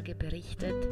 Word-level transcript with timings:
Folge 0.00 0.14
berichtet, 0.14 0.88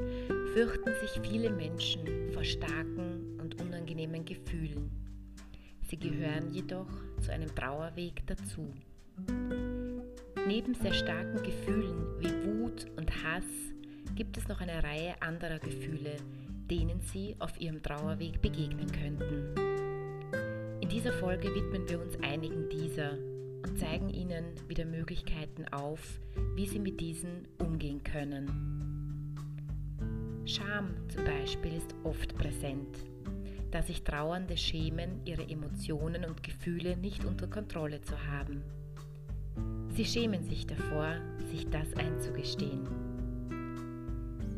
fürchten 0.53 0.93
sich 1.01 1.23
viele 1.23 1.49
Menschen 1.49 2.31
vor 2.35 2.45
starken 2.45 3.39
und 3.41 3.59
unangenehmen 3.59 4.23
Gefühlen. 4.27 4.91
Sie 5.89 5.99
gehören 5.99 6.53
jedoch 6.53 6.91
zu 7.23 7.33
einem 7.33 7.49
Trauerweg 7.55 8.27
dazu. 8.27 8.71
Neben 10.47 10.75
sehr 10.75 10.93
starken 10.93 11.43
Gefühlen 11.43 12.21
wie 12.21 12.61
Wut 12.61 12.85
und 12.99 13.11
Hass 13.25 13.47
gibt 14.15 14.37
es 14.37 14.47
noch 14.47 14.61
eine 14.61 14.83
Reihe 14.83 15.15
anderer 15.23 15.59
Gefühle, 15.59 16.17
denen 16.71 17.01
Sie 17.01 17.35
auf 17.39 17.59
Ihrem 17.59 17.83
Trauerweg 17.83 18.43
begegnen 18.43 18.93
könnten. 18.93 19.55
In 20.83 20.89
dieser 20.91 21.15
Folge 21.15 21.49
widmen 21.55 21.89
wir 21.89 21.99
uns 21.99 22.15
einigen 22.23 22.69
dieser 22.69 23.13
und 23.13 23.79
zeigen 23.79 24.11
Ihnen 24.11 24.45
wieder 24.69 24.85
Möglichkeiten 24.85 25.67
auf, 25.73 26.21
wie 26.57 26.67
Sie 26.67 26.79
mit 26.79 27.01
diesen 27.01 27.49
umgehen 27.59 28.03
können. 28.05 28.98
Scham 30.49 30.95
zum 31.11 31.27
Beispiel 31.27 31.75
ist 31.75 31.95
oft 32.05 32.35
präsent, 32.39 32.97
da 33.71 33.83
sich 33.83 34.03
Trauernde 34.03 34.57
schämen, 34.57 35.21
ihre 35.27 35.47
Emotionen 35.47 36.25
und 36.25 36.43
Gefühle 36.43 36.97
nicht 36.97 37.27
unter 37.27 37.47
Kontrolle 37.47 38.01
zu 38.01 38.15
haben. 38.31 38.63
Sie 39.91 40.07
schämen 40.07 40.43
sich 40.45 40.67
davor, 40.67 41.17
sich 41.51 41.69
das 41.69 41.93
einzugestehen. 41.99 42.89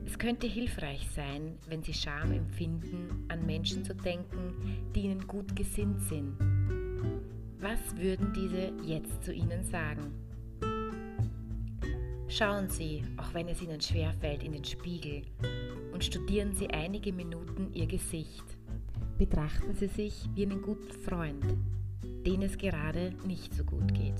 Es 0.06 0.16
könnte 0.16 0.46
hilfreich 0.46 1.08
sein, 1.12 1.58
wenn 1.68 1.82
Sie 1.82 1.94
Scham 1.94 2.30
empfinden, 2.30 3.24
an 3.26 3.44
Menschen 3.44 3.84
zu 3.84 3.92
denken, 3.92 4.92
die 4.94 5.00
Ihnen 5.00 5.26
gut 5.26 5.56
gesinnt 5.56 6.02
sind. 6.02 6.36
Was 7.58 7.96
würden 7.96 8.32
diese 8.32 8.70
jetzt 8.88 9.24
zu 9.24 9.32
Ihnen 9.32 9.64
sagen? 9.64 10.12
Schauen 12.28 12.68
Sie, 12.68 13.02
auch 13.16 13.34
wenn 13.34 13.48
es 13.48 13.60
Ihnen 13.60 13.80
schwerfällt, 13.80 14.44
in 14.44 14.52
den 14.52 14.64
Spiegel 14.64 15.22
und 16.00 16.04
studieren 16.06 16.54
Sie 16.54 16.70
einige 16.70 17.12
Minuten 17.12 17.74
Ihr 17.74 17.86
Gesicht. 17.86 18.56
Betrachten 19.18 19.74
Sie 19.74 19.86
sich 19.86 20.30
wie 20.34 20.46
einen 20.46 20.62
guten 20.62 20.90
Freund, 20.90 21.44
den 22.24 22.40
es 22.40 22.56
gerade 22.56 23.12
nicht 23.26 23.52
so 23.52 23.64
gut 23.64 23.92
geht. 23.92 24.14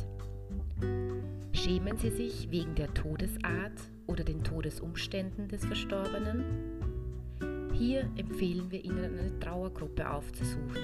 Schämen 1.54 1.96
Sie 1.96 2.10
sich 2.10 2.50
wegen 2.50 2.74
der 2.74 2.92
Todesart 2.92 3.80
oder 4.06 4.24
den 4.24 4.44
Todesumständen 4.44 5.48
des 5.48 5.64
Verstorbenen? 5.64 6.44
Hier 7.72 8.00
empfehlen 8.16 8.70
wir 8.70 8.84
Ihnen 8.84 9.18
eine 9.18 9.40
Trauergruppe 9.40 10.06
aufzusuchen. 10.06 10.76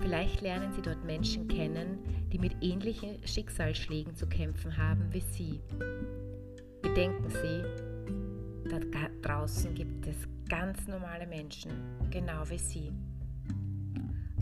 Vielleicht 0.00 0.40
lernen 0.40 0.72
Sie 0.72 0.82
dort 0.82 1.04
Menschen 1.04 1.46
kennen, 1.46 2.00
die 2.32 2.40
mit 2.40 2.56
ähnlichen 2.60 3.24
Schicksalsschlägen 3.24 4.16
zu 4.16 4.26
kämpfen 4.26 4.76
haben 4.76 5.12
wie 5.12 5.20
Sie. 5.20 5.60
Bedenken 6.82 7.30
Sie, 7.30 7.87
da 8.64 8.78
draußen 9.22 9.74
gibt 9.74 10.06
es 10.06 10.16
ganz 10.48 10.86
normale 10.86 11.26
Menschen, 11.26 11.70
genau 12.10 12.48
wie 12.48 12.58
Sie. 12.58 12.92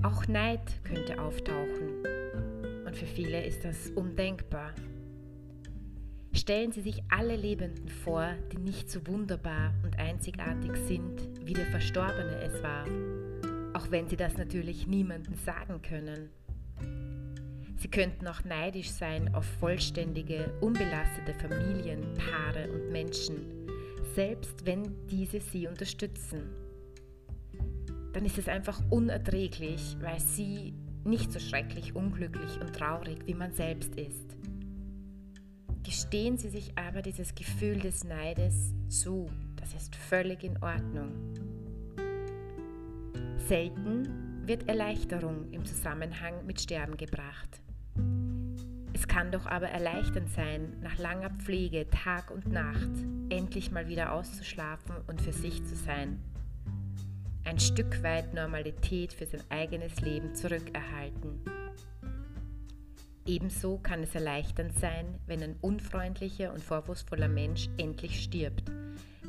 Auch 0.02 0.26
Neid 0.28 0.60
könnte 0.84 1.20
auftauchen 1.20 2.04
und 2.86 2.96
für 2.96 3.06
viele 3.06 3.44
ist 3.44 3.64
das 3.64 3.90
undenkbar. 3.90 4.72
Stellen 6.32 6.70
Sie 6.70 6.82
sich 6.82 7.02
alle 7.08 7.34
Lebenden 7.34 7.88
vor, 7.88 8.34
die 8.52 8.58
nicht 8.58 8.90
so 8.90 9.06
wunderbar 9.06 9.72
und 9.82 9.98
einzigartig 9.98 10.76
sind, 10.76 11.30
wie 11.42 11.54
der 11.54 11.66
Verstorbene 11.66 12.40
es 12.42 12.62
war, 12.62 12.84
auch 13.72 13.90
wenn 13.90 14.08
Sie 14.08 14.16
das 14.16 14.36
natürlich 14.36 14.86
niemandem 14.86 15.34
sagen 15.34 15.80
können. 15.82 16.28
Sie 17.78 17.88
könnten 17.88 18.26
auch 18.26 18.44
neidisch 18.44 18.90
sein 18.90 19.34
auf 19.34 19.44
vollständige, 19.60 20.52
unbelastete 20.60 21.34
Familien, 21.34 22.02
Paare 22.14 22.70
und 22.70 22.90
Menschen, 22.90 23.66
selbst 24.16 24.64
wenn 24.64 25.06
diese 25.08 25.40
Sie 25.40 25.66
unterstützen. 25.66 26.50
Dann 28.14 28.24
ist 28.24 28.38
es 28.38 28.48
einfach 28.48 28.80
unerträglich, 28.88 29.98
weil 30.00 30.18
Sie 30.18 30.72
nicht 31.04 31.30
so 31.30 31.38
schrecklich 31.38 31.94
unglücklich 31.94 32.58
und 32.58 32.74
traurig 32.74 33.18
wie 33.26 33.34
man 33.34 33.52
selbst 33.52 33.94
ist. 33.94 34.34
Gestehen 35.82 36.38
Sie 36.38 36.48
sich 36.48 36.72
aber 36.78 37.02
dieses 37.02 37.34
Gefühl 37.34 37.78
des 37.78 38.04
Neides 38.04 38.72
zu. 38.88 39.28
Das 39.56 39.74
ist 39.74 39.94
völlig 39.94 40.42
in 40.42 40.56
Ordnung. 40.62 41.12
Selten 43.46 44.46
wird 44.46 44.66
Erleichterung 44.66 45.52
im 45.52 45.66
Zusammenhang 45.66 46.46
mit 46.46 46.58
Sterben 46.58 46.96
gebracht. 46.96 47.60
Es 49.06 49.14
kann 49.14 49.30
doch 49.30 49.46
aber 49.46 49.68
erleichternd 49.68 50.28
sein, 50.30 50.78
nach 50.82 50.98
langer 50.98 51.30
Pflege 51.30 51.88
Tag 51.90 52.30
und 52.30 52.50
Nacht 52.50 52.90
endlich 53.30 53.70
mal 53.70 53.88
wieder 53.88 54.12
auszuschlafen 54.12 54.96
und 55.06 55.22
für 55.22 55.32
sich 55.32 55.64
zu 55.64 55.76
sein. 55.76 56.20
Ein 57.44 57.58
Stück 57.60 58.02
weit 58.02 58.34
Normalität 58.34 59.12
für 59.12 59.26
sein 59.26 59.42
eigenes 59.48 60.00
Leben 60.00 60.34
zurückerhalten. 60.34 61.40
Ebenso 63.24 63.78
kann 63.78 64.02
es 64.02 64.14
erleichternd 64.14 64.76
sein, 64.78 65.06
wenn 65.26 65.42
ein 65.42 65.56
unfreundlicher 65.60 66.52
und 66.52 66.62
vorwurfsvoller 66.62 67.28
Mensch 67.28 67.68
endlich 67.78 68.22
stirbt, 68.22 68.64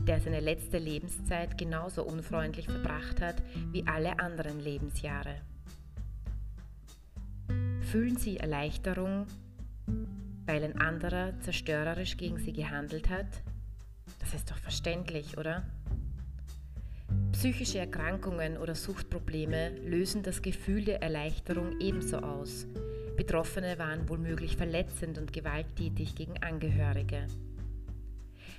der 0.08 0.20
seine 0.20 0.40
letzte 0.40 0.80
Lebenszeit 0.80 1.58
genauso 1.58 2.04
unfreundlich 2.04 2.66
verbracht 2.66 3.22
hat 3.22 3.44
wie 3.72 3.86
alle 3.86 4.20
anderen 4.20 4.60
Lebensjahre. 4.60 5.36
Fühlen 7.82 8.18
Sie 8.18 8.38
Erleichterung, 8.38 9.28
weil 10.46 10.64
ein 10.64 10.80
anderer 10.80 11.40
zerstörerisch 11.40 12.18
gegen 12.18 12.38
Sie 12.38 12.54
gehandelt 12.54 13.10
hat? 13.10 13.44
Das 14.20 14.34
ist 14.34 14.50
doch 14.52 14.58
verständlich, 14.58 15.38
oder? 15.38 15.64
Psychische 17.32 17.80
Erkrankungen 17.80 18.58
oder 18.58 18.76
Suchtprobleme 18.76 19.70
lösen 19.86 20.24
das 20.24 20.42
Gefühl 20.42 20.86
der 20.86 21.02
Erleichterung 21.02 21.80
ebenso 21.80 22.18
aus 22.18 22.68
Betroffene 23.18 23.80
waren 23.80 24.08
womöglich 24.08 24.56
verletzend 24.56 25.18
und 25.18 25.34
gewalttätig 25.34 26.14
gegen 26.14 26.38
Angehörige. 26.44 27.28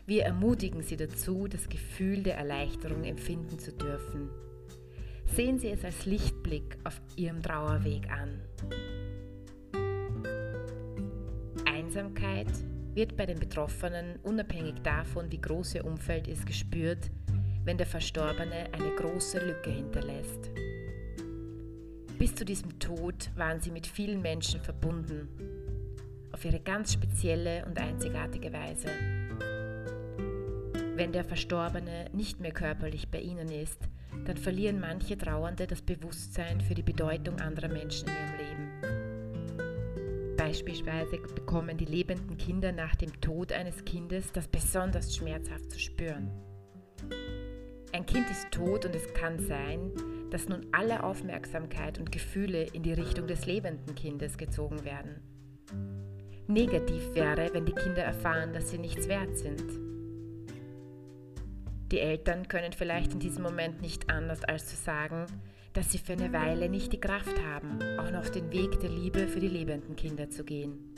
Wir 0.05 0.25
ermutigen 0.25 0.83
Sie 0.83 0.97
dazu, 0.97 1.47
das 1.47 1.69
Gefühl 1.69 2.25
der 2.25 2.37
Erleichterung 2.37 3.05
empfinden 3.05 3.61
zu 3.61 3.73
dürfen. 3.73 4.31
Sehen 5.27 5.61
Sie 5.61 5.69
es 5.69 5.85
als 5.85 6.07
Lichtblick 6.07 6.77
auf 6.83 7.01
Ihrem 7.15 7.41
Trauerweg 7.41 8.11
an. 8.11 8.41
Einsamkeit 11.89 12.49
wird 12.93 13.17
bei 13.17 13.25
den 13.25 13.39
Betroffenen 13.39 14.19
unabhängig 14.23 14.75
davon, 14.83 15.33
wie 15.33 15.41
groß 15.41 15.77
ihr 15.77 15.87
Umfeld 15.87 16.29
ist, 16.29 16.45
gespürt, 16.45 17.11
wenn 17.65 17.79
der 17.79 17.87
Verstorbene 17.87 18.69
eine 18.73 18.95
große 18.95 19.39
Lücke 19.39 19.71
hinterlässt. 19.71 20.51
Bis 22.19 22.35
zu 22.35 22.45
diesem 22.45 22.79
Tod 22.79 23.31
waren 23.37 23.63
sie 23.63 23.71
mit 23.71 23.87
vielen 23.87 24.21
Menschen 24.21 24.61
verbunden, 24.61 25.31
auf 26.31 26.45
ihre 26.45 26.61
ganz 26.61 26.93
spezielle 26.93 27.65
und 27.65 27.81
einzigartige 27.81 28.53
Weise. 28.53 28.89
Wenn 30.95 31.13
der 31.13 31.25
Verstorbene 31.25 32.11
nicht 32.13 32.39
mehr 32.39 32.53
körperlich 32.53 33.09
bei 33.09 33.21
ihnen 33.21 33.49
ist, 33.49 33.81
dann 34.27 34.37
verlieren 34.37 34.79
manche 34.79 35.17
Trauernde 35.17 35.67
das 35.67 35.81
Bewusstsein 35.81 36.61
für 36.61 36.75
die 36.75 36.83
Bedeutung 36.83 37.41
anderer 37.41 37.69
Menschen 37.69 38.09
in 38.09 38.15
ihrem 38.15 38.37
Leben. 38.37 38.78
Beispielsweise 40.49 41.19
bekommen 41.35 41.77
die 41.77 41.85
lebenden 41.85 42.39
Kinder 42.39 42.73
nach 42.73 42.97
dem 42.97 43.21
Tod 43.21 43.53
eines 43.53 43.85
Kindes 43.85 44.33
das 44.33 44.49
besonders 44.49 45.15
schmerzhaft 45.15 45.71
zu 45.71 45.79
spüren. 45.79 46.31
Ein 47.93 48.07
Kind 48.07 48.31
ist 48.31 48.51
tot 48.51 48.87
und 48.87 48.97
es 48.97 49.13
kann 49.13 49.39
sein, 49.41 49.93
dass 50.31 50.49
nun 50.49 50.65
alle 50.73 51.05
Aufmerksamkeit 51.05 51.99
und 51.99 52.11
Gefühle 52.11 52.63
in 52.63 52.83
die 52.83 52.95
Richtung 52.95 53.27
des 53.27 53.45
lebenden 53.45 53.95
Kindes 53.95 54.39
gezogen 54.39 54.87
werden. 54.87 55.21
Negativ 56.47 57.15
wäre, 57.15 57.53
wenn 57.53 57.67
die 57.67 57.75
Kinder 57.75 58.03
erfahren, 58.03 58.55
dass 58.55 58.71
sie 58.71 58.79
nichts 58.79 59.07
wert 59.07 59.37
sind. 59.37 59.65
Die 61.93 62.01
Eltern 62.01 62.49
können 62.49 62.73
vielleicht 62.73 63.13
in 63.13 63.21
diesem 63.21 63.43
Moment 63.43 63.83
nicht 63.83 64.09
anders 64.09 64.45
als 64.45 64.67
zu 64.67 64.77
sagen, 64.77 65.27
dass 65.73 65.93
sie 65.93 65.99
für 65.99 66.15
eine 66.15 66.33
Weile 66.33 66.69
nicht 66.69 66.93
die 66.93 67.01
Kraft 67.01 67.43
haben, 67.45 67.79
auch 67.99 68.11
noch 68.11 68.29
den 68.29 68.51
Weg 68.51 68.81
der 68.81 68.91
Liebe 68.91 69.29
für 69.29 69.41
die 69.41 69.49
lebenden 69.49 69.97
Kinder 69.97 70.31
zu 70.31 70.45
gehen. 70.45 70.95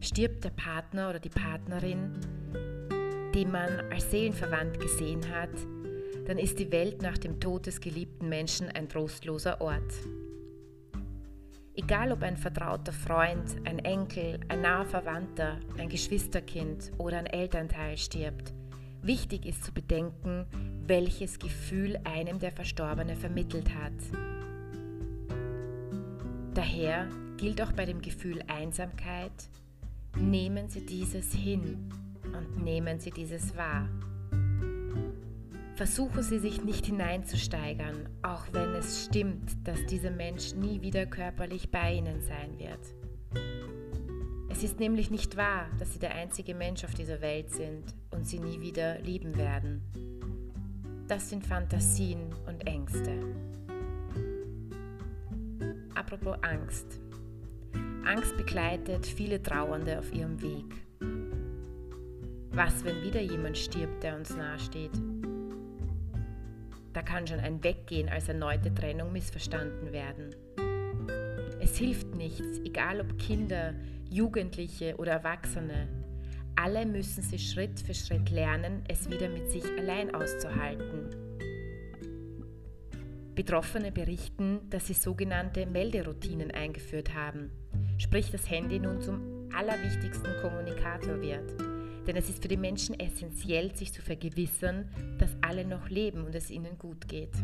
Stirbt 0.00 0.44
der 0.44 0.50
Partner 0.50 1.10
oder 1.10 1.20
die 1.20 1.28
Partnerin, 1.28 2.12
den 3.34 3.50
man 3.50 3.80
als 3.90 4.10
seelenverwandt 4.10 4.78
gesehen 4.80 5.22
hat, 5.30 5.50
dann 6.26 6.38
ist 6.38 6.58
die 6.58 6.70
Welt 6.70 7.02
nach 7.02 7.18
dem 7.18 7.40
Tod 7.40 7.66
des 7.66 7.80
geliebten 7.80 8.28
Menschen 8.28 8.68
ein 8.68 8.88
trostloser 8.88 9.60
Ort. 9.60 9.92
Egal 11.74 12.12
ob 12.12 12.22
ein 12.22 12.36
vertrauter 12.36 12.92
Freund, 12.92 13.56
ein 13.64 13.78
Enkel, 13.78 14.40
ein 14.48 14.60
naher 14.60 14.84
Verwandter, 14.84 15.58
ein 15.78 15.88
Geschwisterkind 15.88 16.92
oder 16.98 17.18
ein 17.18 17.26
Elternteil 17.26 17.96
stirbt, 17.96 18.52
wichtig 19.00 19.46
ist 19.46 19.64
zu 19.64 19.72
bedenken, 19.72 20.46
welches 20.92 21.38
Gefühl 21.38 21.98
einem 22.04 22.38
der 22.38 22.52
Verstorbene 22.52 23.16
vermittelt 23.16 23.74
hat. 23.74 23.94
Daher 26.52 27.08
gilt 27.38 27.62
auch 27.62 27.72
bei 27.72 27.86
dem 27.86 28.02
Gefühl 28.02 28.42
Einsamkeit, 28.46 29.32
nehmen 30.18 30.68
Sie 30.68 30.84
dieses 30.84 31.32
hin 31.32 31.90
und 32.24 32.62
nehmen 32.62 33.00
Sie 33.00 33.10
dieses 33.10 33.56
wahr. 33.56 33.88
Versuchen 35.76 36.22
Sie 36.22 36.38
sich 36.38 36.62
nicht 36.62 36.84
hineinzusteigern, 36.84 38.10
auch 38.20 38.44
wenn 38.52 38.74
es 38.74 39.06
stimmt, 39.06 39.66
dass 39.66 39.86
dieser 39.86 40.10
Mensch 40.10 40.52
nie 40.52 40.82
wieder 40.82 41.06
körperlich 41.06 41.70
bei 41.70 41.94
Ihnen 41.94 42.20
sein 42.20 42.58
wird. 42.58 42.94
Es 44.50 44.62
ist 44.62 44.78
nämlich 44.78 45.10
nicht 45.10 45.38
wahr, 45.38 45.70
dass 45.78 45.94
Sie 45.94 45.98
der 45.98 46.14
einzige 46.14 46.54
Mensch 46.54 46.84
auf 46.84 46.92
dieser 46.92 47.22
Welt 47.22 47.48
sind 47.48 47.94
und 48.10 48.26
Sie 48.26 48.40
nie 48.40 48.60
wieder 48.60 48.98
lieben 48.98 49.38
werden. 49.38 50.11
Das 51.12 51.28
sind 51.28 51.46
Fantasien 51.46 52.34
und 52.46 52.66
Ängste. 52.66 53.12
Apropos 55.94 56.38
Angst. 56.40 57.00
Angst 58.06 58.34
begleitet 58.38 59.04
viele 59.04 59.42
Trauernde 59.42 59.98
auf 59.98 60.10
ihrem 60.10 60.40
Weg. 60.40 60.64
Was, 62.52 62.82
wenn 62.86 63.02
wieder 63.02 63.20
jemand 63.20 63.58
stirbt, 63.58 64.02
der 64.02 64.16
uns 64.16 64.34
nahesteht? 64.34 64.92
Da 66.94 67.02
kann 67.02 67.26
schon 67.26 67.40
ein 67.40 67.62
Weggehen 67.62 68.08
als 68.08 68.28
erneute 68.28 68.74
Trennung 68.74 69.12
missverstanden 69.12 69.92
werden. 69.92 70.34
Es 71.60 71.76
hilft 71.76 72.14
nichts, 72.14 72.58
egal 72.64 73.02
ob 73.02 73.18
Kinder, 73.18 73.74
Jugendliche 74.08 74.96
oder 74.96 75.12
Erwachsene. 75.12 75.88
Alle 76.62 76.86
müssen 76.86 77.22
sie 77.22 77.40
Schritt 77.40 77.80
für 77.80 77.92
Schritt 77.92 78.30
lernen, 78.30 78.84
es 78.86 79.10
wieder 79.10 79.28
mit 79.28 79.50
sich 79.50 79.64
allein 79.64 80.14
auszuhalten. 80.14 81.10
Betroffene 83.34 83.90
berichten, 83.90 84.60
dass 84.70 84.86
sie 84.86 84.94
sogenannte 84.94 85.66
Melderoutinen 85.66 86.52
eingeführt 86.52 87.14
haben, 87.14 87.50
sprich 87.98 88.30
das 88.30 88.48
Handy 88.48 88.78
nun 88.78 89.00
zum 89.00 89.50
allerwichtigsten 89.52 90.36
Kommunikator 90.40 91.20
wird. 91.20 91.52
Denn 92.06 92.14
es 92.14 92.28
ist 92.28 92.40
für 92.40 92.48
die 92.48 92.56
Menschen 92.56 92.94
essentiell, 93.00 93.74
sich 93.74 93.92
zu 93.92 94.00
vergewissern, 94.00 94.88
dass 95.18 95.30
alle 95.40 95.64
noch 95.64 95.88
leben 95.88 96.24
und 96.24 96.36
es 96.36 96.48
ihnen 96.48 96.78
gut 96.78 97.08
geht. 97.08 97.34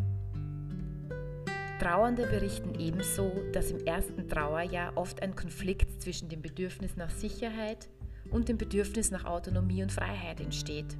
Trauernde 1.80 2.24
berichten 2.28 2.78
ebenso, 2.78 3.32
dass 3.52 3.72
im 3.72 3.84
ersten 3.84 4.28
Trauerjahr 4.28 4.96
oft 4.96 5.20
ein 5.24 5.34
Konflikt 5.34 6.02
zwischen 6.02 6.28
dem 6.28 6.40
Bedürfnis 6.40 6.94
nach 6.94 7.10
Sicherheit 7.10 7.88
und 8.30 8.48
dem 8.48 8.58
Bedürfnis 8.58 9.10
nach 9.10 9.24
Autonomie 9.24 9.82
und 9.82 9.92
Freiheit 9.92 10.40
entsteht. 10.40 10.96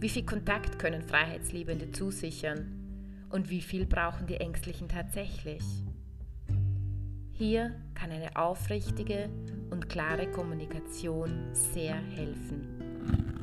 Wie 0.00 0.08
viel 0.08 0.24
Kontakt 0.24 0.78
können 0.78 1.02
Freiheitsliebende 1.02 1.90
zusichern 1.90 3.26
und 3.30 3.50
wie 3.50 3.60
viel 3.60 3.84
brauchen 3.84 4.26
die 4.26 4.36
Ängstlichen 4.36 4.88
tatsächlich? 4.88 5.62
Hier 7.32 7.74
kann 7.94 8.10
eine 8.10 8.36
aufrichtige 8.36 9.28
und 9.70 9.88
klare 9.88 10.30
Kommunikation 10.30 11.48
sehr 11.52 11.96
helfen. 11.96 13.37